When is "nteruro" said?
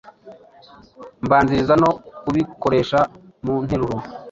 3.65-3.97